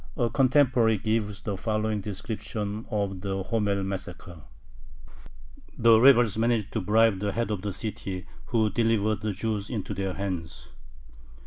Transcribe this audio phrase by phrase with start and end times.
[0.17, 4.41] A contemporary gives the following description of the Homel massacre:
[5.77, 9.93] The rebels managed to bribe the head of the city, who delivered the Jews into
[9.93, 10.69] their hands.